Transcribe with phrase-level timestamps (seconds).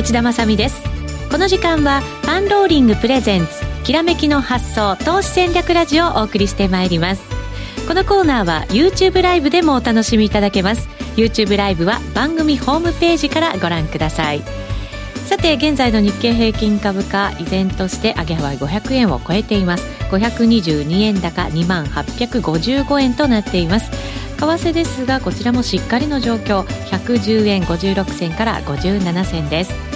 [0.00, 0.82] 内田まさです。
[1.30, 3.52] この時間はパンローリングプレゼンツ
[3.84, 7.22] きらめきの発想投資戦略ラジオをお送りしてまいります。
[7.86, 10.88] このコーナーは YouTube ライブでもお楽しみいただけます。
[11.16, 14.42] YouTube ライブは番組ホームページからご覧ください。
[15.26, 19.84] さて現在の日経平均株価依然として上げ幅500円を超えています。
[20.10, 23.90] 522円高2万855円となっています。
[24.38, 26.62] 為替ですがこちらもしっかりの状況。
[26.62, 29.89] 110円56銭から57銭です。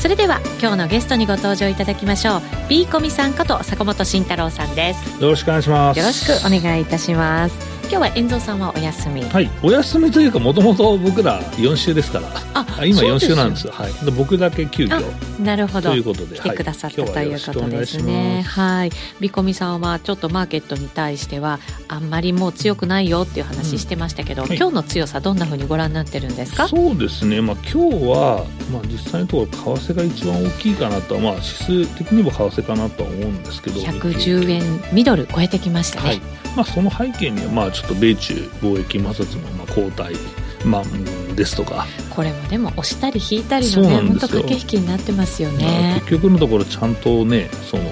[0.00, 2.42] それでは今日のゲストにご登場いただきましょう。
[2.70, 5.22] B コミさんこと坂本慎太郎さんです。
[5.22, 5.98] よろしくお願いします。
[5.98, 9.20] よろしくお願いいたします今日は遠藤さんはお休み。
[9.20, 9.50] はい。
[9.64, 12.28] お休みというかもともと僕ら4週ですから。
[12.54, 13.66] あ今4週なんです。
[13.66, 13.92] よはい。
[14.04, 15.90] で僕だけ急遽なるほど。
[15.90, 18.42] ということで来てくださった、はい、ということですね。
[18.42, 18.92] はい。
[19.18, 26.68] ビコミさんはちょっとマーケットに対してはあんまりもう強くないよっていう話してましたけど、うんはい、今日の強さどんなふうにご覧になってるんですか？
[26.68, 27.40] そうですね。
[27.40, 33.80] まあ今日はまあ実際のところ為替が一番大きいかなとまあ指数的にも為替かなとは思うんですけど。
[33.80, 36.20] 110円ミドル超えてきましたね、はい。
[36.56, 40.16] まあ、その背景にはまあちょっと米中貿易摩擦のまあ後退
[40.64, 41.86] まあ、ですとか。
[42.10, 46.02] これもでも押したり引いたりのね本当駆け引きになってますよね。
[46.04, 47.84] 結局のところちゃんとねその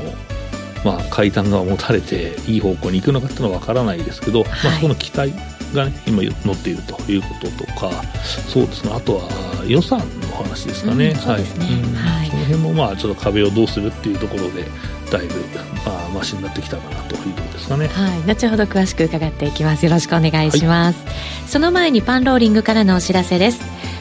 [0.85, 5.33] まあ階段が持たれていい方向に行くのかっていうのは分からないですけど、はい、まあ、その期待
[5.75, 7.91] がね今乗っているということとか
[8.49, 8.93] そうですね。
[8.95, 10.05] あとは予算の
[10.37, 11.57] 話ですかね、うん、はい、そ
[12.37, 14.67] の辺もまあちょっと壁をどうするっていうところで
[15.11, 15.41] だいぶ、
[15.87, 17.89] まあ、マシになってきたかなというところですかね。
[17.89, 19.85] はい、後ほど詳しく伺っていきます。
[19.85, 21.05] よろしくお願いします。
[21.05, 21.15] はい、
[21.47, 23.61] その前にパンローリングからのお知らせです。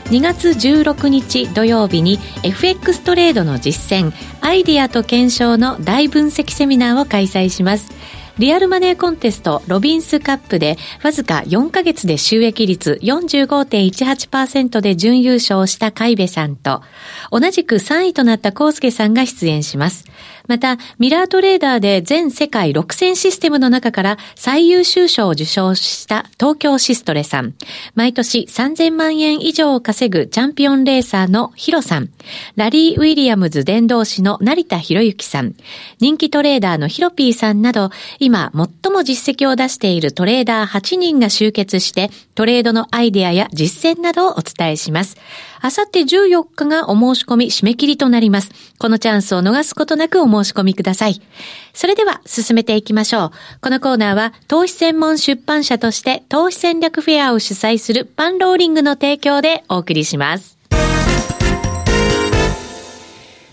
[0.09, 7.91] 2月16日土曜日に FX トレードの実践、アイディアと検証の大分析セミナーを開催します。
[8.39, 16.83] リアルマネーコンテストロビンスカップでわずか4ヶ月で収益率45.18%で準優勝した海部さんと
[17.31, 20.05] 同じく3位となったコウスケさんが出演します。
[20.47, 27.53] また、ミラートレーダーで全世界6000システムの中から最優秀賞を受賞した東京シストレさん。
[27.95, 32.09] 毎年3000万円以上を稼ぐチャンピオンレーサーのヒロさん。
[32.55, 35.53] ラリー・ウィリアムズ伝道師の成田博之さん。
[35.99, 37.89] 人気トレーダーのヒロピーさんなど、
[38.27, 45.15] 今最も実績を出しているトレーダー8人が集結して、トレードのアイデアや実践などをお伝えします。
[45.61, 48.51] あさって14日がお申し込み締め切りとなります。
[48.79, 51.21] このチャンスを逃すことなくお申し込みください。
[51.73, 53.31] それでは進めていきましょう。
[53.61, 60.57] このコーナーは投資専門出版社として投資戦略フェアを主催するパンローリングの提供でお送りします。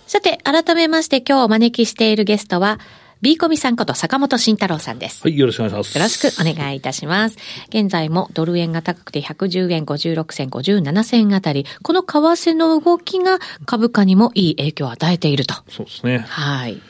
[0.08, 2.80] さて、改めまして今日お招きしているゲストは、
[3.24, 5.22] B コミさんこと坂本慎太郎さんです。
[5.22, 5.96] はい、よろしくお願いします。
[5.96, 7.38] よろしくお願いいたします。
[7.70, 15.54] 現在もドル円が高くて110円56銭57銭あたり、この為替の動きが株価にもいい影響を与えていると。
[15.70, 16.18] そうですね。
[16.28, 16.82] はい。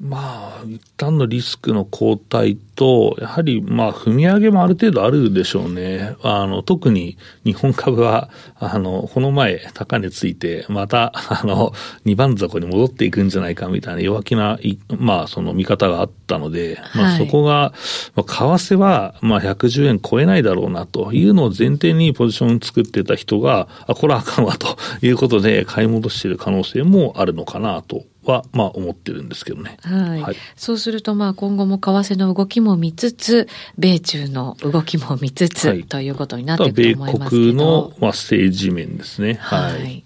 [0.00, 6.16] まあ、一旦のリスクの後退と、やはり、まあ、踏み上げもある程度あるでしょうね。
[6.22, 11.74] あの、特に日本株は、あの、この前、高値ついて、また、あの、
[12.06, 14.58] 二番底に戻っていくんじゃないかみたいな弱気な、
[14.96, 17.74] まあ、その見方があったので、まあ、そこが、
[18.14, 29.76] まあ、為替は、まあ、110円超えないだろうなというのを前提にポジション作ってた人が、あ、これはあかんわということで、買い戻している可能性もあるのかなとは、まあ、思ってるんですけどね。
[29.82, 30.22] はい。
[30.22, 33.48] はい、そうすると、まあ、今後も為替の動きも見つつ、
[33.78, 37.42] 米中の動きも見つつ、はい、ということになっていくと思いますけど。
[37.42, 39.38] 米国の、まあ、政治面ですね。
[39.40, 40.04] はい、はい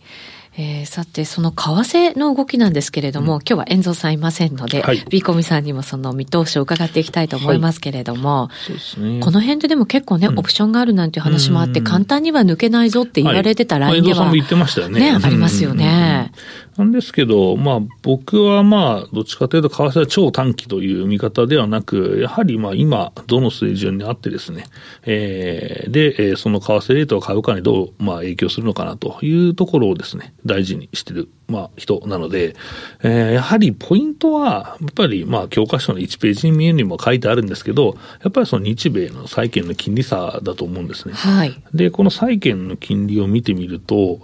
[0.57, 8.51] えー、さて、その為替の動きなんですけれども、うん、今日は遠藤さんいませんので、はい、ビーコミさんにもその見通しを伺っていきたいと思いますけれども、は
[8.99, 15.01] い、ね、この辺ででも結構ね、うん、オプションがあるなんていう話もあって、簡単には抜けないぞって言われてたラインでは、はい、まあ、遠藤さんも言ってましたよね。
[15.01, 16.31] ね、ありますよね。
[16.77, 24.67] なんですけど、まあ僕はまあどっちかというと為替は超短期という見方ではなく、やはりまあ今どの水準にあってですね、
[25.05, 32.57] えー、で、その為替レートが株価にどうまあ影響するのかなというところをですね、大事にしてるまあ、人なので、
[33.03, 41.15] えー、やはりポイントは、やっぱり、まあ、教科書の1ページに見えるにも書いてあるんですけど、やっぱりその日米の債券の金利差だと思うんですね。
[41.15, 41.63] はい。
[41.75, 44.21] で、この債券の金利を見てみると、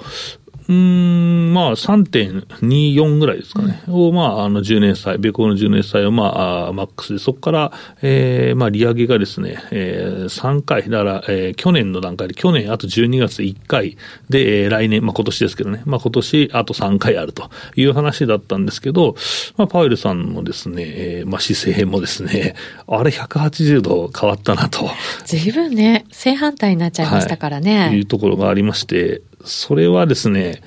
[0.70, 3.82] うん、まあ、3.24ぐらいですかね。
[3.88, 7.72] うん、を、まあ、あの、10年債、米国の10年債を、まあ、あマックスで、そこから、
[8.02, 13.96] えー、まあ、利上げがですね、えー、3回、だから、えー、去年の段階で、去年あと12月1回
[14.28, 19.16] で、えー、来年、まあ、今年ですけどね、まあ、今年あと3回あるという話だったんですけど、
[19.56, 22.54] まあ、パウエルさんのですね、えー、まあ、姿勢もですね、
[22.86, 24.88] あれ180度変わったなと。
[25.24, 27.78] 随分ね、正反対になっちゃいましたからね。
[27.80, 30.62] はい、いうところがありまして、それはですね、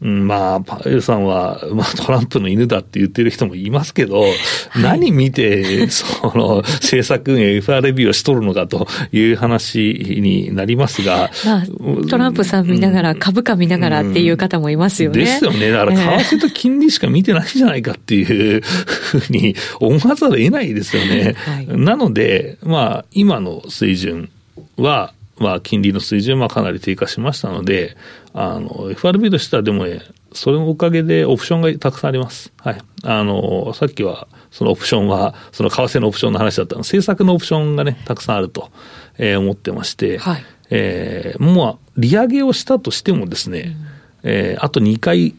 [0.00, 4.24] うん、まあ、パウエルさんは、まあ、トランプの犬だって言ってる人もいますけど、
[4.80, 6.04] 何見て、そ
[6.38, 15.18] の、政策運営 FRB をしとるのかという話になりますが、 まあ、トランプさん見ながら、株価見ながらっていう方もいますよね。
[15.18, 15.72] ですよね。
[15.72, 21.34] だから、為替と金利しか見てないじゃないかっていうふうに 思わざるを得ないですよね。
[21.36, 24.30] はいなので、まあ、今の水準
[24.76, 27.96] は、まあ、金利の水準はかなり低下しましたので、
[28.32, 30.02] あの、FRB としてはでもね、
[30.32, 32.52] それのおかげでオプションがたくさんあります。
[32.58, 32.80] はい。
[33.02, 38.70] あの、さっきは、そのオプションは、その為替のオプションの話だったの政策のオプションがね、たくさんあると、
[39.16, 43.76] えー思ってまして、はいえーもう、利上げをしたとしてもですね、
[44.22, 45.34] えーあと2回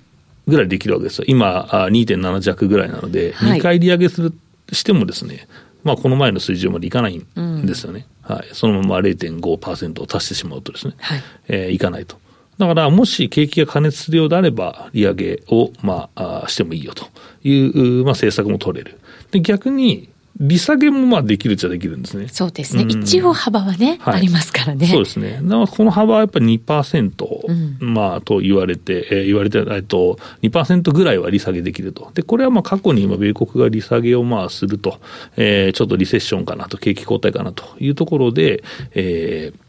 [0.48, 1.26] ぐらいできるわけですよ。
[1.28, 4.34] 今、あ2.7弱ぐらいなので、はい2回利上げする、
[4.72, 5.48] してもですね、
[5.84, 8.06] まあ、この前の水準までいかないんですよね。
[8.34, 8.50] はい。
[8.54, 12.18] そのまま0.5%を足してしまうとですね、はいえーいかないと。
[12.60, 17.06] だから、もし景気が過熱するようであれば、利上げを、まあ、してもいいよと
[17.42, 19.00] いう、うまあ、政策も取れる。
[19.32, 22.30] で、逆に、利下げもまあできるっちゃできるんですね。
[22.30, 22.84] そうですね。
[22.84, 24.88] うん一応幅はね、はいありますからね。
[24.88, 25.40] そうですね。
[25.44, 32.12] だからこの幅はやっぱり2%、うんまあ、と言われて、えー言われて、えっと、2%ぐらいは利下げできると。
[32.14, 35.00] で、これはまあ過去に今、米国が利下げをまあすると、
[35.36, 38.64] えーちょっとリセッションかなと、景気後退かなというところで、
[38.94, 39.69] えー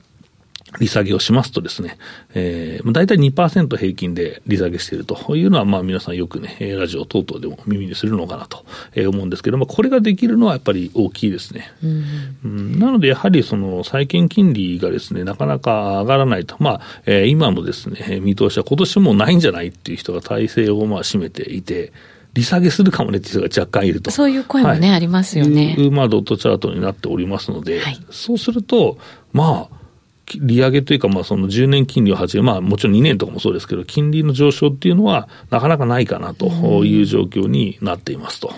[0.79, 1.99] 利下げをしますとですね、
[2.35, 8.65] えー、まあ大体2%平均で利下げしているというのは、まあ皆さんよくね、えーラジオ等々でも耳にするのかなと
[8.95, 11.73] えー思うんですけども、これができるのはやっぱり大きいですね。
[11.83, 12.05] うん
[12.45, 16.57] うんなので、やはりその債券金利がですね、なかなか上がらないと。
[16.61, 21.93] まあ、えー今のですね、えー見通しは今年もうないんじゃないっていう人が体制をまあ占めていて、
[22.33, 24.11] 利下げするかもねっていう人が若干いると。
[24.11, 28.99] そういう声もねありますよねまあ、ドットチャートになっておりますので、はいそうすると、
[29.33, 29.80] まあ、き
[30.39, 38.53] 利上げというか、まあ、その10年金利を始め、まあ、もちろん2年とかもそうですけど、金利の上昇っていうのは、なかなかないかなという状況になっていますと。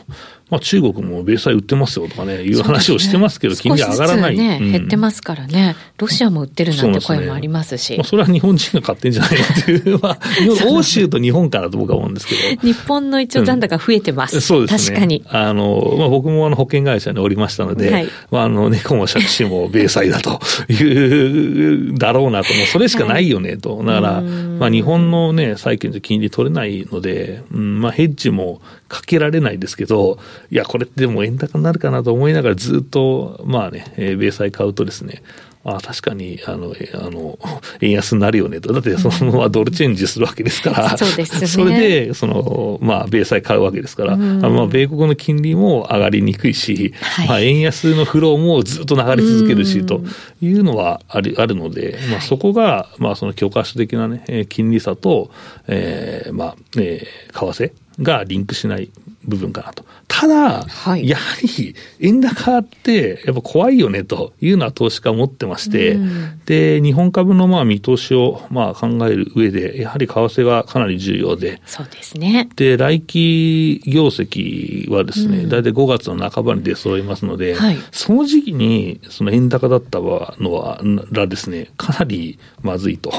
[0.52, 4.37] まあ、中国も米債売ってますよとかね、いう話をしてますけど、金利上がらない。
[4.37, 5.76] ね、うん減ってますからね。
[5.96, 7.96] ロシアも売ってるなんて声もありますし。
[7.96, 10.19] まあ、それは日本人が買ってんじゃないかっていう、まあ、
[10.69, 12.60] 欧州と日本かなと僕は思うんですけど。
[12.60, 14.43] 日本の一応残高増えてます。
[14.43, 14.96] そうですね。
[14.96, 15.25] 確かに。
[15.31, 20.38] あの、まあ、僕もあの保険会社におりましたので、はいまあ、あの、猫も借子も米債だと
[20.70, 23.82] いう、だろうなと、もうそれしかないよねと。
[23.82, 28.60] だから、うんまあ、日本のね、債券じゃ金利取れないので、うん、まあ、ヘッジも
[28.92, 30.18] かけられないですけど、
[30.50, 35.22] いや、これってでも円高になるかなと思いながらずっと、まあね、えー米債買うとですね、
[35.64, 37.38] あ確かに、あの、えあの、
[37.80, 38.72] 円安になるよねと。
[38.72, 40.98] だって、そのままドルチェンジするわけですから。
[40.98, 44.12] そうですねそれで、その、まあ、米債買うわけですから。
[44.14, 50.00] あうんのまあ、米国の金利も上がりにくいし、はいまあ、円安のフローもずっと流れ続けるし、うんと
[50.42, 55.30] いうのはあるあるので、まあ、そこが、まあ、その教科書的なね、えー金利差と、
[55.68, 58.90] えーまあ、えー為替がリンクしない
[59.24, 59.84] 部分かなと。
[60.08, 72.48] ただ、はいやはり円高ってやっぱ怖いよねというのは投資家は持ってまして、うんで、日本株のまあ見通しをまあ考える上で、やはり為替がかなり重要で、そうですね。
[72.56, 83.12] で、来期業績はですね、うん大体5月の半ばに出揃いますので、はいその時期にその円高だったのは、らですね、かなりまずいと。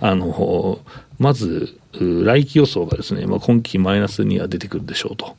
[0.00, 0.80] あの、
[1.18, 5.36] まず、う来期予想がですね、まあ、今期マイナスには出てくるでしょうと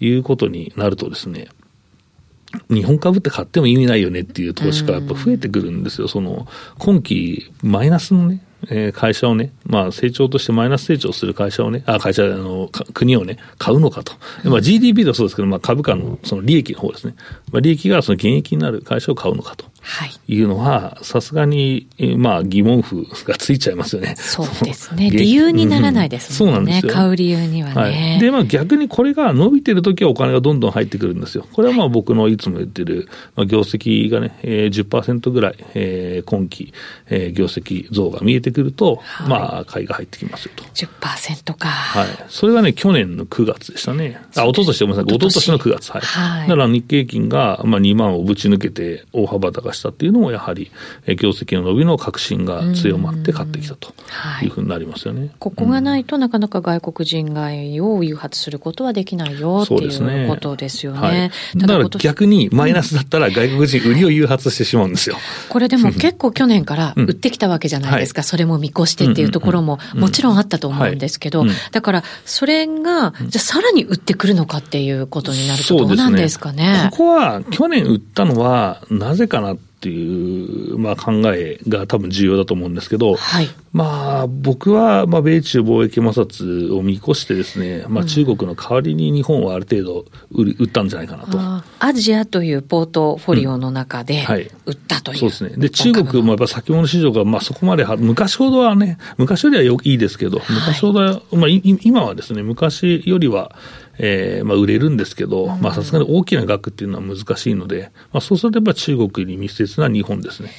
[0.00, 1.48] いうことになるとですね、
[2.68, 6.08] 日本株って買っても意味ないよねっていう投資家がやっぱ増えてくるんですよ。
[6.08, 14.12] その、今期マイナスのね、えー会社をね、まあ成長としてマイナス成長する会社をね、あ、会社、あの、か国をね、買うのかと。
[14.44, 17.14] まあ GDP ではそうですけど、まあ株価のその利益の方ですね。
[17.52, 19.69] まあ利益がその現役になる会社を買うのかと。
[19.82, 20.10] はい。
[20.28, 24.14] いうのは、さすがに、えーまあ疑問符がついちゃいますよね。
[24.16, 25.10] そうですね。
[25.10, 26.72] 理由にならないですもんね。
[26.72, 26.92] うんそうなんですよ。
[26.92, 27.74] 買う理由にはね。
[27.74, 28.20] はい。
[28.20, 31.46] で、まあ逆にこれが伸びてるときはお金がどんどん入ってくるんですよ。
[31.52, 36.72] これはまあ僕のいつも言ってる、まあ、業績がね、えー、10%ぐらい、えー今期、
[37.08, 40.64] えー業績増が見えてくると、はいまあ買いが入ってきますよと。
[40.64, 41.68] 10%か。
[41.68, 42.08] はい。
[42.28, 44.20] それがね、去年の9月でしたね。
[44.36, 45.16] あ、一昨年でごめんなさい。
[45.16, 45.90] 一昨年の9月。
[45.90, 46.00] はい。
[46.02, 50.70] はいだから日経平均が、まあ、2万をぶち抜けて大幅高したっていうのも、やはり、
[51.06, 54.46] えー業績の伸びの確信が強まって買ってきたとはい。
[54.46, 55.30] いうふうになりますよね。
[55.38, 60.98] ここがないとなかなか外国人買いを誘発することはできないよっていうことですよね。
[60.98, 61.30] はい。
[61.58, 65.16] だから逆にマイナスだったら外国人売りを誘発してしまうんですよ。
[65.50, 68.22] これでも結構去年から売ってきたわけじゃないですか。
[68.22, 76.88] それも見越してっていうところももちろんあったと思うんですけどうんうん、だからそれが、じゃあさらに売ってくるのかっていうことになるとどうなんですかね？
[76.92, 83.48] ここは去年売ったのはなぜかなっっていう、まあ、考えが多分重要だと思うんですけど、はい。
[83.72, 91.38] まあ、僕は、まあ、米中貿易摩擦を見越してですね、まあ、中国の代わりに日本はある程度売り売ったんじゃないかなと。
[91.78, 94.22] アジアというポートフォリオの中で
[94.66, 95.18] 売ったという。
[95.18, 95.56] そうですね。
[95.56, 103.56] で、中国もやっぱ先物市場が、まあそこまでは、昔ほどはね、昔よりはよいいですけど、昔ほどは、まあい今はですね、昔よりは、
[104.02, 110.50] えーまあ売れるんですけど、まあさすがに大きな額っていうのは難しいので、まあそうするとやっぱ中国に密接な日本ですね。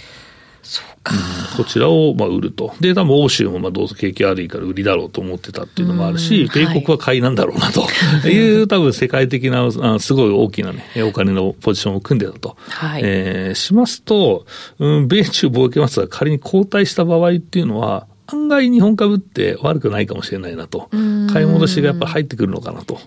[0.64, 1.16] そうか。
[1.58, 2.74] こちらをまあ売ると。
[2.80, 7.82] で、多分欧州もまあどうせ景気悪いから売りだろうと思ってたっていうのもあるし、うん米国は買いなんだろうなと
[8.30, 12.58] いう、多分世界的な、あすごい大きなね、お金のポジションを組んでたと。
[12.70, 14.46] はいえーしますと、
[14.80, 20.90] うん、米中貿易摩擦が仮に後退した場合っていうのは、案外日本株って悪くないかもしれないなと。
[20.92, 23.00] うん買い戻しがやっぱ入ってくるのかなと、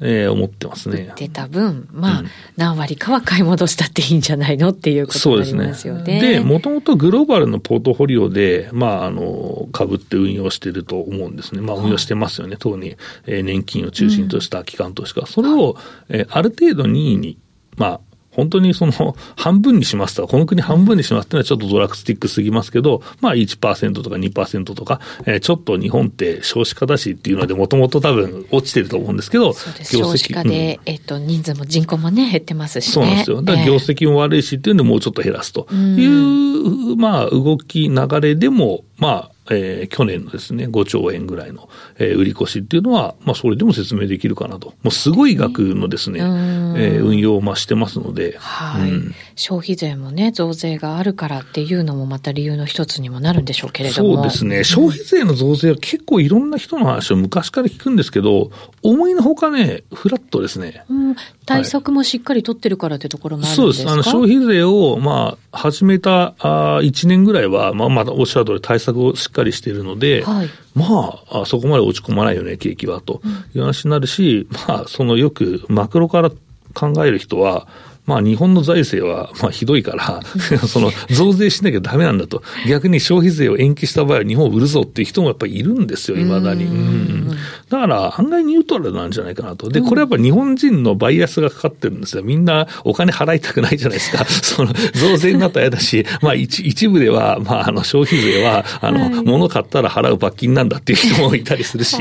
[0.00, 1.12] えー思ってますね。
[1.16, 5.94] 出た分、まあ、うん何割かは買い戻したっていいんじゃないのっていうことになりますよ。
[5.98, 6.20] ね。
[6.20, 11.60] で、もともとグローバルのポートフォリオで、まあ、あの、株って運用してると思うんですね。
[11.60, 12.56] まあ、運用してますよね。
[12.58, 12.96] 特に、
[13.26, 15.24] えー年金を中心とした機関投資家。
[15.26, 15.76] それを、
[16.08, 17.38] えーある程度任意に、
[17.76, 18.92] まあ、本当にその
[19.36, 29.52] 半分にしますとこの国半分にしますってのはちょっとドラクスティックすぎますけど、まあ1%とか2%とか、えーちょっと日本って少子化だしっていうのでもともと多分落ちてると思うんですけど。
[29.82, 32.92] 少子化で、えっと、人数も人口もね、減ってますしね。
[32.92, 33.42] そうなんですよ。
[33.42, 44.68] だから業績も悪いしっていうんで、もうちょっと減らすという、まあ、動き、流れでも、まあ、えー去年のですね、5兆円ぐらいの、えー売り越しっていうのは、まあ、それでも説明できるかなと。
[44.82, 54.16] もうすごい額のですね、うんえー運用をまあしてますので、はい、うん消費税もね、増税があるからっていうのもまた理由の一つにもなるんでしょうけれども。
[54.16, 54.64] そうですね。
[54.64, 58.50] 消費税の増税は結構いろんな人の話を昔から聞くんですけど、
[58.82, 60.84] 思いのほかね、フラットですね。
[60.90, 61.16] うん、
[61.46, 63.78] 対策もしっかり取ってるからってところもあるんそうです。
[63.78, 70.48] ですかあの、消費税を、まあ、始めた、あ1年ぐらいは、まあ、まだおっしゃる通り対策をしっかりしているので、はい。
[70.74, 73.20] まああ、そこまで落ち込まないよね、景気は、と
[73.54, 76.30] いう話になるし、まあ、そのよくマクロから
[76.74, 77.66] 考える人は、
[78.10, 80.20] まあ、日本の財政は、まあ、ひどいから、
[80.66, 82.42] その、増税しなきゃダメなんだと。
[82.68, 86.64] 逆に消費税を延期した場合は日本を売るぞっていう人もやっぱりいるんですよ、未だに。
[86.64, 87.30] うん
[87.70, 89.68] だから、案外ニュートラルなんじゃないかなと。
[89.68, 92.24] で、これやっぱ日本人のバイアスがかかってるんですよ。
[92.24, 94.24] みんなお金払いたくないじゃないですか。
[94.42, 101.96] その、増税になったら嫌だし、まあ一、一部では、まあ、あの、消費税は、あの、はい物買ったら払う罰金なんだっていう人もいたりするし。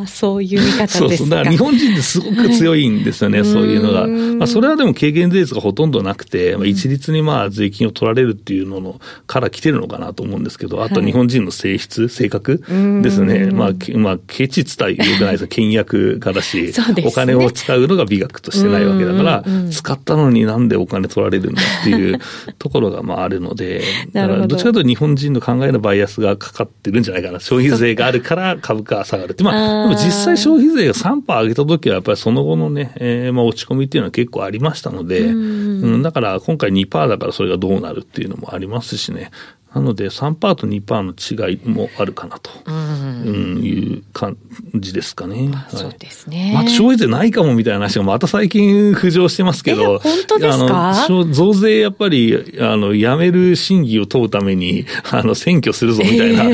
[0.00, 0.98] ああ、そういう見方ですか。
[0.98, 1.28] そうそう。
[1.28, 4.04] だから日本人ってすごく強いんですよね、 そういうのが。
[4.04, 12.62] うんまあ、それはでも軽減税率がほとんどなくて、まあ、一律にまあ税金を取られるっていうののから来てるのかなと思うんですけど、あと日本人の性質、性格
[13.02, 13.50] ですね。
[13.50, 15.48] まあ、けまあ、ケチ伝えよくないですよ。
[15.48, 16.72] 倹約家だし、ね
[17.04, 22.18] お金を使うのが美学としてないわけだから、使ったのになんでお金取られるんだっていう
[22.58, 27.40] ところがまああるので、 だからどっちかというと日本人の考えのバイアスがかかってるんじゃないかな。
[27.40, 29.44] 消費税があるから株価が下がるって。
[29.44, 39.30] まあ、も実際消費税が3%上げた時はやっぱりその後のね、えーまあ落ち込みっていうのは結構ありましたので、うんうん、だから今回2%だからそれがどうなるっていうのもありますしね。
[39.74, 43.22] なので3%と2%の違いもあるかなと、うん。
[43.22, 44.36] うん、いう感
[44.74, 45.48] じですかね。
[45.48, 45.76] はい。
[45.76, 46.50] そうですね。
[46.52, 49.98] まあ、消費税ないかもみたいな話がまた最近浮上してますけえど。
[50.00, 50.88] 本当ですか？
[50.90, 56.44] あの消増税やっぱり、あの、やめる審議を問うために、 あの、選挙するぞみたいな、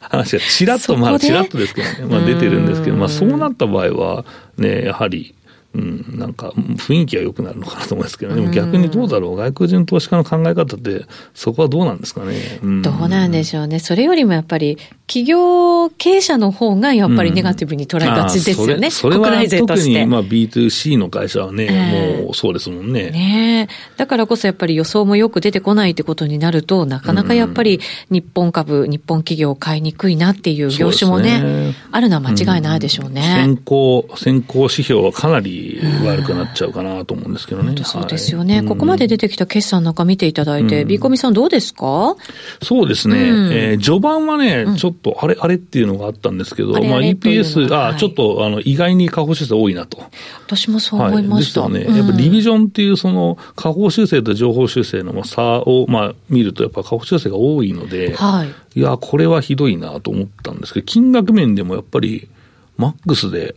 [0.00, 4.24] 話がちらっと、まあ、ちらっとですけどね、まあ出てるんですけど、まあそうなった場合は、
[4.56, 5.34] ね、やはり、
[5.72, 12.58] うん、なんか雰囲気は良くなるのかなと思うんですけど、でも逆にどうだろう、外国人投資家の考え方って、そこはどうなんですかね？
[12.62, 13.78] うんどうなんでしょうね。
[13.78, 18.88] それよりもやっぱり、企業経営者の方がやっぱりネガティブに捉えがちですよね。
[18.88, 19.66] あそれそれは。
[19.66, 23.10] 特に、まあ B2C の会社はね、ええもうそうですもんね。
[23.10, 23.96] ねえ。
[23.96, 33.22] だからこそやっぱり予想もよく出てこないってことになると、なかなかやっぱり日本株、日本企業買いにくいなっていう業種もね、ねあるのは間違いないでしょうね。
[33.22, 35.59] 先行、先行指標はかなり
[36.04, 37.74] 悪くなっちゃうかなと思うんですけどね。
[37.84, 38.58] そうですよね。
[38.58, 42.16] はいここまで出てきた決算なんか見ていただいて、うんビーコミさんどうですか？
[42.62, 43.30] そうですね。
[43.30, 50.02] うんえー序盤はね、うんちょっとあれあれっていうのがあったんですけど、あれまあ EPS、あ、ははいちょっとあの意外に下方修正多いなと。
[50.46, 51.62] 私もそう思いました。
[51.62, 51.98] はい、ですよね。
[51.98, 58.78] やっぱリビジョンっていうその下方修正と情報修正の差をまあ見るとやっぱ下方修正が多いので、はい。
[58.78, 62.28] いや、これはひどいなと思ったんですけど、金額面でもやっぱり、
[62.76, 63.56] マックスで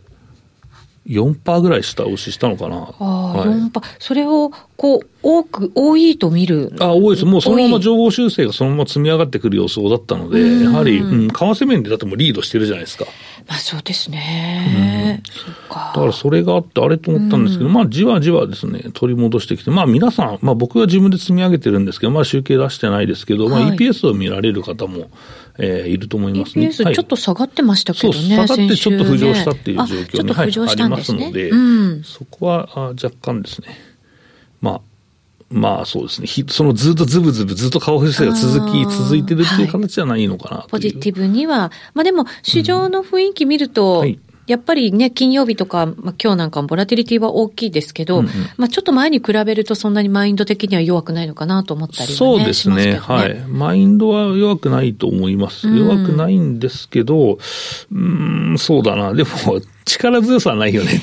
[1.06, 2.76] 4%ぐらい下押ししたのかな。
[2.76, 6.72] ああ、はい4パそれを、こう、多く、多いと見る。
[6.80, 7.26] あ多いです。
[7.26, 13.04] もうそのまま情報修正がそのまま積み上がってくる予想だったので、うんやはり、うん、為替面でだってもうリードしてるじゃないですか。
[13.46, 14.14] まあそうですね。
[14.18, 15.22] ね。
[15.68, 25.10] だからそれがあって、あれと思ったんですけど、うん、まあ、じわじわですね、取り戻してきて、まあ、皆さん、まあ、僕は自分で積み上げてるんですけど、まあ、集計出してないですけど、はい、まあ、EPS を見られる方も、
[25.58, 26.68] えー、いると思いますね。
[26.68, 28.46] EPS ちょっと下がってましたけどね。
[28.46, 33.68] 下がってちょっと浮上したっていう状況に、ね、はい、ありますので、うん、そこはあ若干ですね、
[34.60, 34.80] まあ、
[35.50, 36.28] まあそうですね。
[36.48, 41.70] そのずっとズブズブずっと顔伏せが続き、続いてるっていう形じゃないのかな、はい、ポジティブには。
[41.94, 53.38] まあでも、市場の雰囲気見ると、うんはいやっぱりね、金曜日とか、まあ、今日なんかもボラティリティは大きいですけど、うんうん、まあ、ちょっと前に比べるとそんなにマインド的には弱くないのかなと思ったり、ね、そうですね、ね、はい。
[53.48, 55.68] マインドは弱くないと思います。
[55.68, 57.38] 弱くないんですけど、
[57.92, 59.14] うん、ん、そうだな。
[59.14, 59.28] でも、
[59.84, 61.00] 力強さはないよね。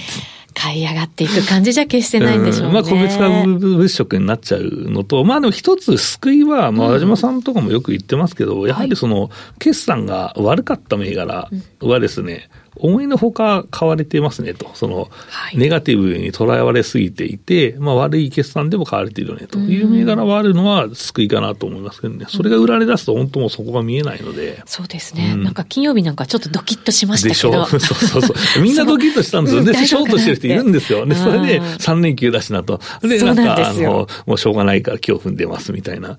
[0.54, 2.74] 買い上がっていく感じじゃ決してないんでしょうね。
[2.74, 9.30] まあ、個別化物色になっちゃうのと、まあでも一つ救いは、まあ、和島さんとかもよく言ってますけど、うん、やはりその、
[9.60, 11.50] 決算が悪かった銘柄
[11.82, 15.10] はですね、うん思いのほか買われてますねと、その、
[15.54, 19.60] ネガティブに捉えられすぎていて、まあ悪い決算でも買われているよねと。
[19.60, 24.62] いう銘柄はあるのは救いかなと思いますけどね、それが売られ出すと本当もそこが見えないので。
[24.66, 27.66] そうですね、うん、なんか金曜日なんかちょっっとドキッとしましたけど。
[27.66, 28.62] そうそうそう。
[28.64, 29.64] みんなドキッとしたんですよ。
[29.64, 31.06] で、ショートしてる人いるんですよ。
[31.06, 32.82] で、それで3連休だしなと。
[33.02, 36.18] で、なんか、あの、もうしょうがないから今日踏んでますみたいな、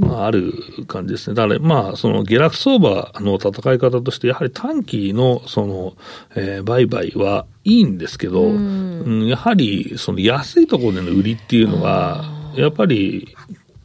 [0.00, 0.52] まあ、ある
[0.86, 1.34] 感じですね。
[1.34, 5.96] だから、まあ、その下落相場の戦い方として、やはり短期の、その、
[6.34, 12.24] えー、売買はいいんですけど、うん、やはり、その安いところでの売りっていうのは、
[12.56, 13.34] やっぱり、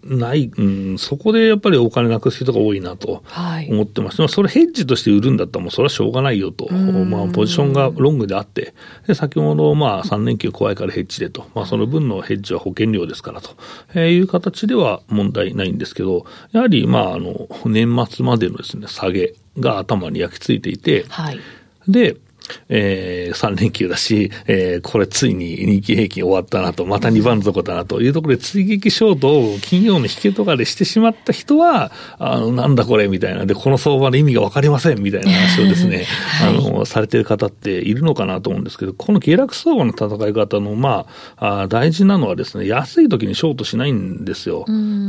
[0.10, 3.24] ない、うん、そこでやっぱりお金なくす人が多いなと
[3.70, 4.22] 思ってます。
[4.22, 6.72] はい、それヘッジとして売るんだったらもうそれはしょうがないよと。
[6.74, 8.74] まあポジションがロングであって、
[9.08, 11.46] で先ほどまあ3連休怖いからヘッジでと。
[11.54, 13.52] まあその分のヘッジは保険料ですからと、
[13.94, 21.40] えー、いう形では問題ないんですけど、やはりまああの年末までのですね、下げが頭に焼き付いていて、はい、
[21.88, 22.18] で、
[22.70, 36.06] えー、3連休だし、えー、これついに日経平均終わったなと、また2番底だなというところで追撃ショートを金曜の引けとかでしてしまった人は、あの、なんだこれみたいな、で、この相場の意味がわかりませんみたいな話をですね、
[36.42, 41.06] はい、あの、されてる方っているのかなと思うんですけど、この下落相場の戦い方の、ま
[41.38, 44.66] あ、あ大事なのはですね、安い時にショートしないんですよ。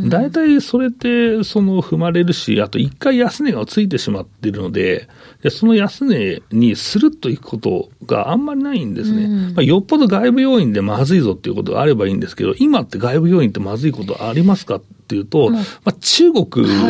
[0.09, 5.09] 大体それって、その踏まれるし、あと一回安値がついてしまっているので、
[5.43, 9.25] でその安値にスルッといくことがあんまりないんですね。
[9.25, 14.77] うん、まあ、よっぽど外部要因でまずいぞっていうことがあればいいんですけど、今って外部要因ってまずいことありますか？
[14.77, 16.47] っていうと、まあ、中国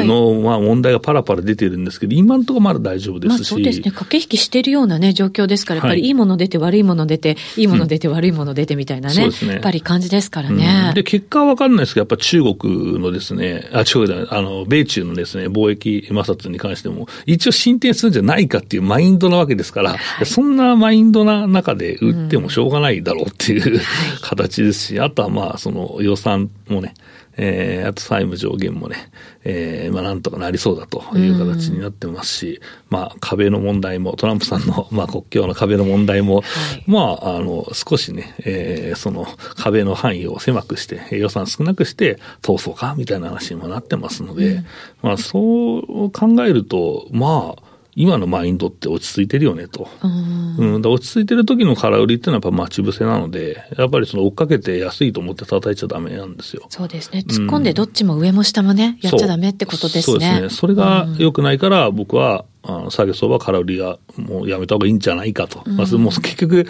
[0.06, 10.88] のまあ問題がパラパラ出てるんですけど、今のところまだ大丈夫ですし、まあ、そうですね、駆け引きしてるような、ね、状況ですから、やっぱりいいもの出て、悪いもの出て、いいもの出て、悪いもの出てみたいなね、うん、やっぱり感じですからね。
[10.88, 23.80] うん、で、結果は分かんないですけど、やっぱ中国のですね、あ、中国だあの、米中のですね、貿易摩擦に関しても、一応進展するんじゃないかっていうマインドなわけですから、はい、そんなマインドな中で売ってもしょうがないだろうっていう、うん、
[24.20, 26.94] 形ですし、あとはまあ、その予算もね、
[27.37, 29.11] えー、あと債務上限もね、
[29.45, 36.45] えー、まあなんとかなりそうだという形になってますし、うん、まあ壁の問題も、トランプさんの、 まあ国境の壁の問題も、はい、
[36.87, 44.64] まあ、あの、少しね、えー、その壁の範囲を狭くして、予算少なくして通そうかみたいな話にもなってますので、うん、
[45.03, 49.88] まあそう考えると、まあ、今のマインドって落ち着いてるよねと。
[50.03, 56.66] うん、落ち着いてる時の空売りっていうのはやっぱ待ち伏せなので、やっぱりその追っかけて安いと思って叩いちゃダメなんですよ。
[56.68, 57.24] そうですね。
[57.26, 60.03] 突っ込んでどっちも上も下もね、うん、やっちゃダメってことですね。
[60.03, 60.48] そうですね。
[60.50, 65.62] それが良くないから僕は、あの下げ相場空売りがもうやめた方がいいんじゃないかと。
[65.64, 66.66] うん、まあ、もう結局、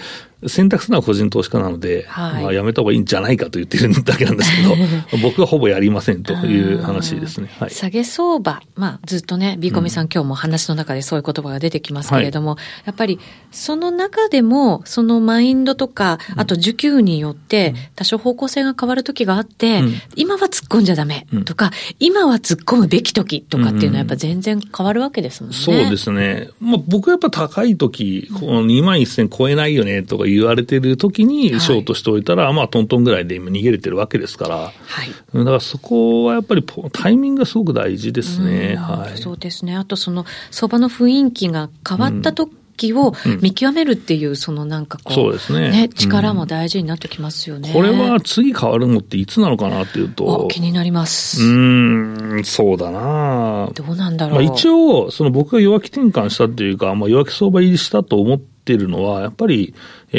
[0.49, 4.75] 選択するのは個人投資家なので、はい、まあやめた方がいいんじゃないかと言ってるだけなんですけど、
[5.23, 7.51] 僕はほぼやりませんという話ですね。
[7.59, 13.19] はい、下げ相場、まあずっとね、ビーコミさん、うん、今日も話の中でそういう言葉が出てきますけれども、はい、やっぱり
[13.51, 25.57] その中でも、そのマインドとか、あと需給によって多少方向性が変わる時があって、うん、今は突っ込んじゃダメとか、今は突っ込むべき時とかっていうのはやっぱ全然変わるわけですもんね。
[25.57, 26.49] そうですね。
[26.61, 34.73] まあ僕はやっぱ高い時、この2万1000超えないよねとか言われてる時にショートしておいたら、はい、まあトントンぐらいで今逃げれてるわけですから、は
[35.05, 38.77] い、だからそこはやっぱりタイミングがすごく大事ですね。
[38.77, 39.77] はい、そうですね。
[39.77, 42.61] あとその相場の雰囲気が変わった時、うん
[42.95, 43.13] を
[43.43, 45.71] 見極めるっていう、そのなんかこう、そうですね。
[45.71, 47.71] ね、力も大事になってきますよね。
[47.73, 50.49] これは次変わるのっていつなのかなっていうと。
[50.51, 51.45] 気になります。
[51.45, 54.43] うん、そうだなどうなんだろう。
[54.43, 59.75] まあ、一応、その僕が弱気転換したっていうか、まあ、弱気相場入りしたと思ってているのは、やっぱり、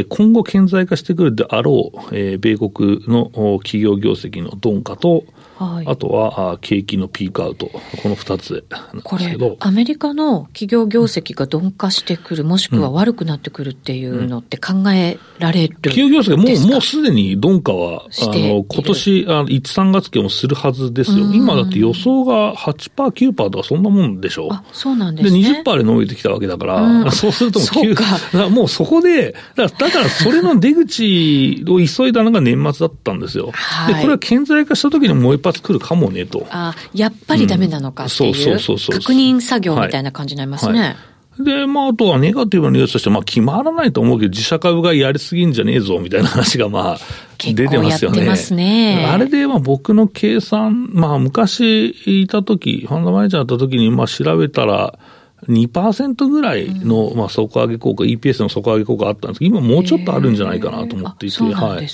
[0.10, 5.24] 今後顕在化してくるであろう、米国の企業業績の鈍化と、
[5.62, 5.88] はい。
[5.88, 8.66] あとはあ景気のピークアウト、この2つ
[9.04, 21.26] これですけど、、アメリカの企業業績が鈍化してくる、もしくは悪くなってくるっていうのって考えられる企業業績もう、もうすでに鈍化は、あの、今年、あの1、3月期もするはずですよ。
[21.26, 21.34] うん。
[21.36, 24.50] 今だって予想が8%、9%とかそんなもんでしょ。
[24.52, 25.62] あ、そうなんでで、すね。
[25.64, 27.12] 20%で伸びてきたわけだから、うん。
[27.12, 28.50] そうするともうそうか。
[28.50, 33.52] もうそこで、だからだからそれの出口を急いだのが年末だったんですよ。
[33.54, 33.94] はい。
[33.94, 36.48] で、これは顕在化した時にもう一発来るかもねと。
[36.50, 40.80] あ、やっぱりダメなのかっていうんそうそうそうそうう確認作業みたいな感じになりますね。
[40.80, 40.96] はい
[41.40, 47.00] で、まあ、あとはネガティブなニュースとして、まあ、決まらないと思うけど、自社株がやりすぎんじゃねえぞ、みたいな 話が、まあ、
[47.40, 48.26] 出てますよね。
[48.26, 55.00] ますねあれで、まあ、僕の計算、まあ、昔いた時、ファンドマネージャーだった時に、まあ、調べたら、
[55.48, 61.86] 2%ぐらいの、まあ、底上げ効果、EPS の底上げ効果あったんですけど、今もうちょっとあるんじゃないかなと思っていて、あそうなんはい。
[61.86, 61.92] だ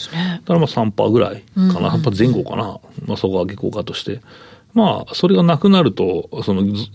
[0.48, 4.22] からまあ3%ぐらいかうんな、3%前後かな、まあ、底上げ効果として。
[4.78, 6.86] まあ、それがなくなると、その、ず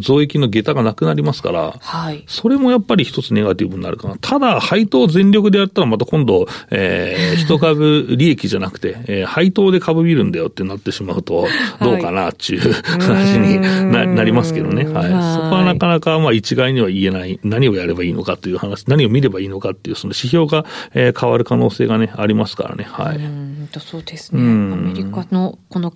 [0.00, 2.24] 増益の下駄がなくなりますから、はい。
[2.28, 4.16] それもやっぱり一つネガティブになるかな。
[4.20, 11.48] ただ、配当全力でやったらまた今度、えー、 一株利益じゃなくて、えー、配当で株見るんだよってなってしまうと、
[11.80, 14.84] どうかなっていう話にななりますけどね。
[14.84, 15.10] はい。
[15.10, 22.86] はいそこはなかなか、まあ一概には言えない、何をやればいいのかという話、何を見ればいいのかっていう、その指標が、えー変わる可能性がね、ありますからね。
[22.88, 23.16] はい。
[23.16, 24.42] うんとそうですね。
[24.42, 25.92] うんアメリカのこの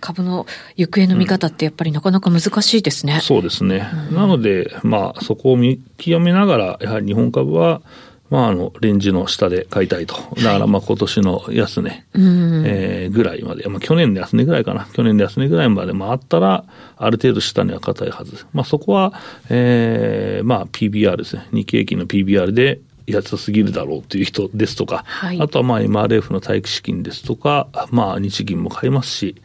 [0.00, 3.20] 株の行方の見方ってやっぱりなかなか難しいですね。
[3.22, 3.88] そうですね。
[4.12, 7.82] なので、まあ、そこを見極めながら、やはり日本株は、
[8.30, 10.14] まあ、あの、レンジの下で買いたいと。
[10.36, 12.62] だから、まあ、今年の安値、うん。
[12.66, 14.86] えーぐらいまで、まあ、去年の安値ぐらいかな。
[14.92, 16.64] 去年の安値ぐらいまで回ったら、
[16.98, 18.44] ある程度下には硬いはず。
[18.52, 19.14] まあ、そこは、
[19.48, 21.48] えーまあ、PBR ですね。
[21.52, 22.80] 日経平均の PBR で、
[23.12, 25.40] 安すぎるだろうという人ですとか、はい。
[25.40, 29.36] あとはまあ MRF の待機資金ですとか、まあ日銀も買いますし、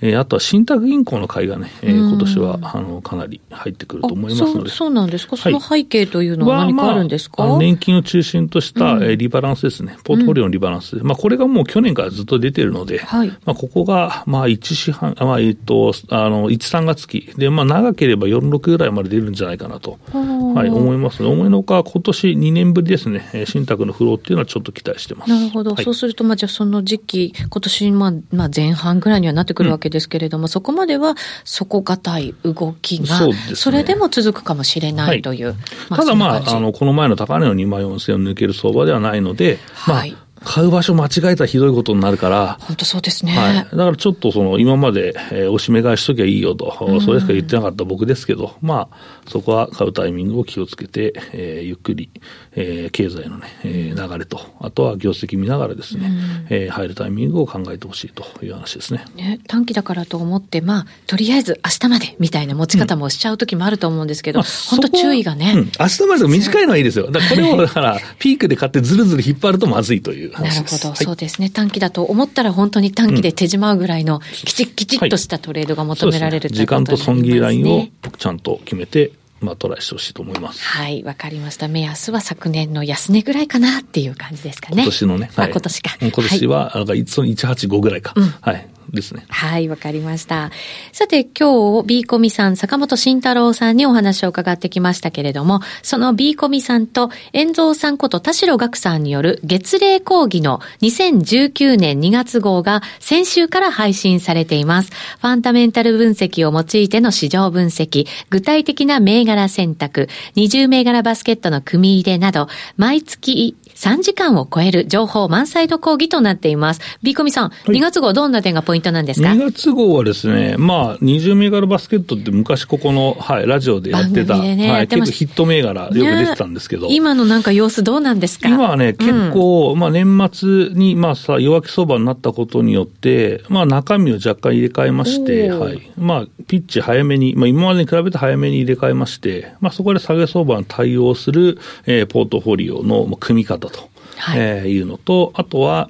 [0.00, 4.52] えーあとは信託銀行の買いがね、えー今年はあのかなり入ってくると思いますので。
[4.52, 5.52] そうそうなんですか、はい。
[5.52, 9.96] その背景というのは何かあるんですか、まあ年金を中心とした、えーリバランスですね。
[10.04, 10.96] ポートフォリオのリバランス。
[10.96, 13.28] まあ、これがもう去年からずっと出てるので、はい。
[13.44, 17.32] まあ、ここが、まあ、1四半、あまあ、えっと、あの、1、3月期。
[17.36, 21.28] で、まあ、長ければ4、6ぐらいまで出るんじゃないかなと、はい、思いますね。
[21.28, 25.30] 思いのほか、今年2年ぶりですね、えー信託のフローっていうのはちょっと期待してます。
[25.30, 25.84] なるほど、はい。
[25.84, 31.14] そうすると、まあ、じゃあその時期、今年、まあ、まあ、前半ぐらいにはなってくるわけですけれども、そこまでは
[31.44, 33.78] 底堅い動きが、そうですね。
[33.78, 35.54] れでも続くかもしれないという。
[35.88, 40.12] ただまあ、あの、この前の高値の2万4000を抜ける相場ではないので、はい。
[40.12, 43.32] まあ、買う場所間違えたらひどいことになるから、本当そうですね。
[43.36, 43.54] はい。
[43.56, 48.96] だからちょっとその、今まで、えーおしめ買いしときゃいいよと、それしか言ってなかった僕ですけど、まあ、
[49.28, 52.10] そこは買うタイミングを気をつけて、えーゆっくり、
[52.52, 59.04] えー経済のね、えー流れと、あとは業績見ながらですね、えー入るタイミングを考えてほしいという話ですね。
[59.16, 65.54] ね、短期だからと思って、まあ、とりあえず明日までみたいな持ち方もしちゃう時もあると思うんですけど、まあ本当注意がね。
[65.56, 67.10] うん明日までと短いのはいいですよ。
[67.10, 70.76] だからこれを、だから、 ピークで買ってずるずる引っ張るとまずいというなるほ。
[70.78, 70.96] ど、はい。
[71.04, 71.50] そうですね。
[71.50, 76.64] 短期だと思ったら本当に短期で手じまうぐらいのきちっきちっとしたトレードが求められるそうですね。
[76.64, 77.86] 時間と損切りラインを
[78.18, 80.62] ちゃんと決めて、まあ、トライしてほしいと思います。
[80.64, 81.68] はい、わかりました。
[81.68, 84.82] 目安は昨年の安値ぐらいかなっていう感じですかね。
[84.82, 85.30] 今年のね。
[85.36, 85.96] あ今年か。
[86.00, 88.14] 今年は、なんか、いつも185ぐらいか。
[88.16, 88.68] うんはい。
[88.92, 89.24] ですね。
[89.28, 90.50] はい、わかりました。
[90.92, 104.90] さて、今日、B コミさん、坂本慎太郎さんにお話を伺ってきましたけれども、その B コミさんと、遠蔵さんこと田代岳さんによる月例講義の2019年2月号が先週から配信されています。
[105.20, 116.80] ファンダメンタル分析を用いての市場分析、具体的な銘柄選択、20銘柄バスケットの組み入れなど、毎月3時間を超える情報満載の講義となっています。
[117.02, 128.48] B コミさん、2月号どんな点がポイントなんですか？2月号はですね、まあ、20銘柄バスケットって昔ここの、はい、ラジオでやってた、ねはい、結構ヒット銘柄よく出てたんですけど、ね今のなんか様子どうなんですか？
[128.48, 135.92] 今はね、結構、まあ年末に、まあさ、弱気相場になったことによって、まあ中身を若干入れ替えまして、はい。
[135.98, 143.75] まあ、ピッチ早めに、まあ今までに比べて早めに入れ替えまして、まあそこで下げ相場に対応する、えーポートフォリオのまあ組み方と。
[144.16, 144.38] はい。
[144.38, 145.88] えーいうのと、あとは、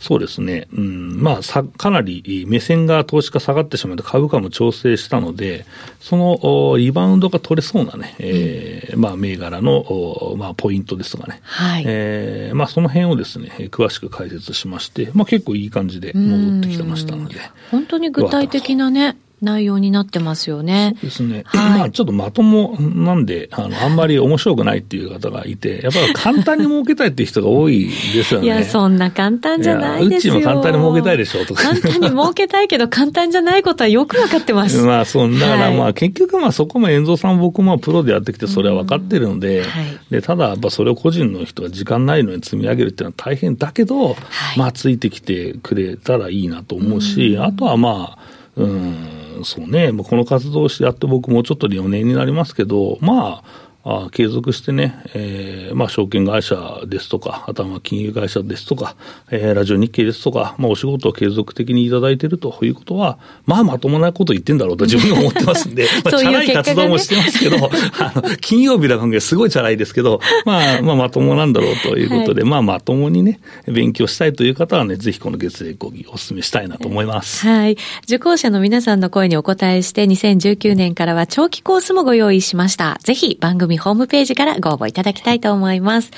[0.00, 5.66] そうですね、うん、まあさ、かなり目線が投資家下がってしまって株価も調整したので、
[6.00, 11.84] そのおリバウンドが取れそうなね、えーまあ銘柄の、おまあポイントですとかね、はい。
[11.86, 17.36] えーまあ、その辺をですね、詳しく解説しまして、まあ、結構いい感じで戻ってきてましたので。
[17.70, 20.94] 本当に具体的なね、内容になってますよね。
[20.96, 21.42] そうですね。
[21.46, 28.46] はい、まあちょっとまともなんで、あの、あんまり面白くないっていう方がいて、やっぱり簡単に儲けたいっていう人が多いですよね。
[28.46, 30.34] いや、そんな簡単じゃないですよ。
[30.34, 31.62] うちも簡単に儲けたいでしょとか。
[31.62, 34.78] 簡単に儲けたいけど、簡単じゃないことはよくわかってます。
[34.84, 44.16] まあ、そんだからまあ、結局まあそこも遠蔵さん僕もプロでやってきてそれは分かってるので、はい、で、ただやっぱそれを個人の人が時間ないのに積み上げるっていうのは大変だけど、はい、
[44.58, 48.18] まあついてきてくれたらいいなと思うし、あとはまあ、
[48.56, 58.96] うん、そうね、この活動をしてやって僕もうちょっと4年になりますけど、まあ、あ継続してね、えー、まあ、証券会社ですとか、あとは金融会社ですとか、
[59.30, 67.56] えー、ラジオ日経ですとか、まあ、お仕事を継続的にいただいているということは、まあ、まともなこと言ってんだろうと自分は思ってますんで、 まあ、チャラい活動もしてますけど、
[67.98, 77.46] あの、金曜日の関係すごいチャラいですけど、まあ、まあ、まともなんだろうということで、はい、まあ、まともにね、勉強したいという方はね、ぜひこの月例講義お勧めしたいなと思います。
[77.46, 77.76] はい。
[78.04, 82.98] 受講者の皆さんの声にお答えして、2019年からは長期コースもご用意しました。
[83.02, 86.10] ぜひ番組ホームページからご応募いただきたいと思います。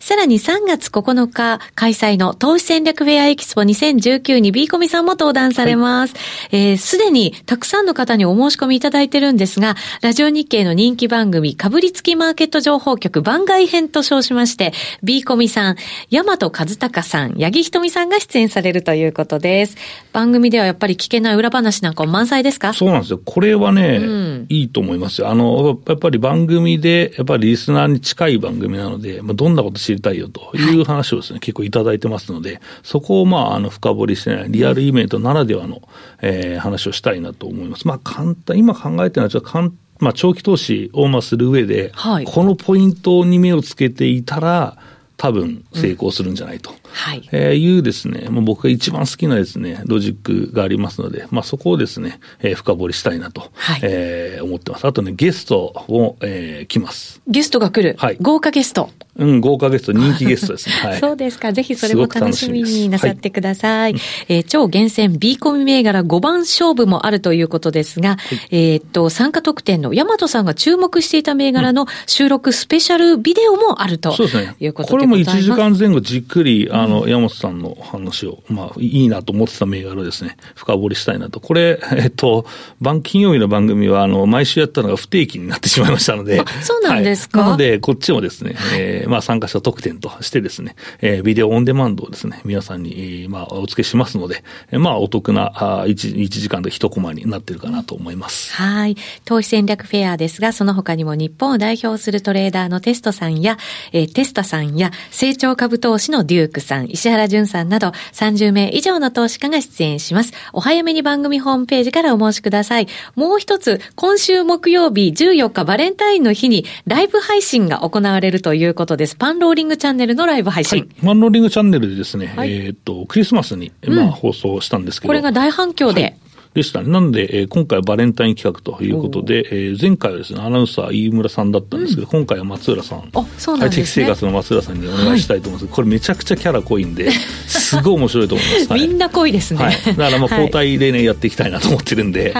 [0.00, 6.14] さらに3月9日開催の投資戦略フェアエキスポ2019に B コミさんも登壇されます。
[6.14, 15.76] す、はい、で、ー、にたくさんの方にお申し込みいただいてるんですが、ラジオ日経の人気番組、かぶりつきマーケット情報局番外編と称しまして、B コミさん、
[16.10, 19.76] 大和和隆さん、八木ひとみさんが出演されるということです。
[20.12, 22.72] 番組ではやっぱり聞けない裏話なんかも満載ですか？
[22.72, 23.20] そうなんですよ。
[23.24, 25.28] これはね、うん、いいと思いますよ。
[25.28, 35.82] あの、やっぱり番組で、やっぱりリスナーに近い番組なので、まあ、どんなこと知りたいよという話をですね、はい、結構いただいてますので、そこをまあ、あの、深掘りしてね、リアルイベントならではの、
[36.22, 37.86] えー、話をしたいなと思います。
[37.86, 44.76] まあ、簡単、今考えてるのはちょっと簡単まあ、長期投資をまあする上で、はい、このポイントに目をつけていたら、
[45.16, 54.86] 多分成功するんじゃないと、うんはいえー、いうですね、まあ、僕が一番好きなですね、ロジックがありますので、まあ、そこをですね、えー、深掘りしたいなと、はいえー、思ってます。
[54.86, 57.20] あとね、ゲストも、えー、来ます。
[57.26, 58.90] ゲストが来る、はい、豪華ゲスト。
[59.18, 60.74] うん、豪華ゲスト、人気ゲストですね。
[60.84, 61.52] はい、そうですか。
[61.52, 63.92] ぜひそれも楽しみになさってください。
[63.92, 68.18] はい、えー、超厳選 B コミ銘柄5番勝負もあるということですが、はい、
[68.50, 74.54] えっと、参加特典の大和さんが注目していた銘柄の収録スペシャルビデオもあると、そうですね。
[74.60, 81.40] いうことでこれも1時間前後じっくり、あの、山本さんの話を、まあ、いいなと思ってた銘柄をですね、深掘りしたいなと。
[81.40, 82.46] これ、えっと、
[82.80, 86.42] 番、金曜日の番組は、あの、毎週やったのが不定期になってしまいましたので。
[86.62, 98.54] そうなんですか、はい、なので、こっちもですね、えー、まあ、参加者特典としてですね、えー、ビデオオンデマンドをですね、皆さんに、まあ、お付けしますので、まあ、お得なあ 1, 1時間で一コマになってるかなと思います。
[98.54, 98.96] はい。
[99.24, 103.58] 投資戦略フェアですが、その他にも日本を代表するトレーダーのテストさんや、
[103.92, 110.32] えー、テスタさんや、成長株投資のデュークさん、石原淳さんなど30名以上の投資家が出演します。
[110.52, 112.88] お早めに番組ホームページからお申しください。
[113.14, 119.16] もう一つ、今週木曜日14日バレンタインの日にライブ配信が行われるということです。
[119.16, 120.80] パンローリングチャンネルのライブ配信。
[120.80, 125.08] はい、マンローリングチャンネルでですね、はい、えっ、と、クリスマスに、まあ、放送したんですけど。
[125.08, 126.02] これが大反響で。
[126.02, 126.16] はい
[126.56, 126.90] でしたね。
[126.90, 133.10] なので、えー、今回はバレンタイン企画ということで、えー、前回はですね、アナウンサー飯村さんだったんですけど、うん、今回は松浦さん。
[133.14, 134.06] あ、そうなんですね。
[134.06, 135.64] 快適生活の松浦さんにお願いしたいと思います。
[135.66, 138.68] はい、これめちゃくちゃキャラ濃いんで、すごい面白いと思います。
[138.72, 139.62] はい、みんな濃いですね。
[139.62, 142.32] はい、だからまあ交代でね、やっていきたいなと思ってるんで、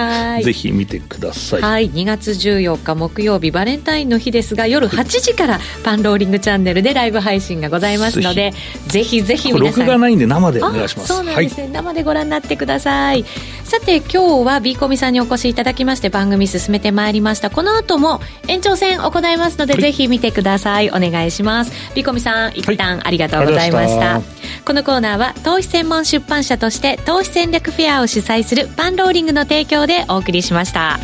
[0.43, 1.61] ぜひ見てください。
[1.61, 1.89] はい。
[1.91, 8.51] 2月14日木曜日バレンタインの日ですが、夜8時からパンローリングチャンネルでライブ配信がございますので、
[8.87, 9.79] ぜひぜひ皆さん。
[9.81, 11.09] 録画ないんで生でお願いします。
[11.09, 13.23] そうなんですね、生でご覧になってください。
[13.63, 17.49] さて、今日は B ココミさんにお越しいただきまして番組進めてまいりました。
[17.49, 20.89] この後も延長戦行いますので、はい、ぜひ見てください。
[20.89, 21.73] お願いします。
[21.93, 24.23] ビコミさん一旦ありがとうございました、はい、
[24.65, 30.99] このコーナーは投資専門出版社として投資戦略フェアを主催するパンローリングの提供でお送りしました